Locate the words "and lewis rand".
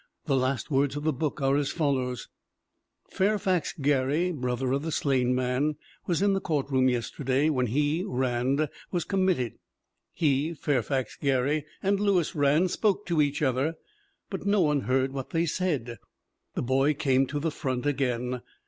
11.83-12.71